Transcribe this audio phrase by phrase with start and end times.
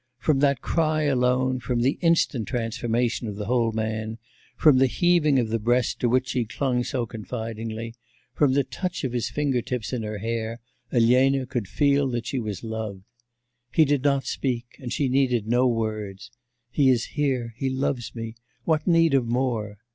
[0.17, 4.17] From that cry alone, from the instant transformation of the whole man,
[4.57, 7.93] from the heaving of the breast to which she clung so confidingly,
[8.33, 10.59] from the touch of his finger tips in her hair,
[10.91, 13.03] Elena could feel that she was loved.
[13.71, 16.31] He did not speak, and she needed no words.
[16.71, 18.33] 'He is here, he loves me...
[18.63, 19.77] what need of more?